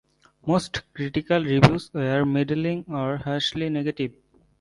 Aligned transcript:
Most 0.47 0.81
critical 0.95 1.43
reviews 1.43 1.91
were 1.93 2.25
middling 2.25 2.85
or 2.89 3.17
harshly 3.17 3.69
negative. 3.69 4.13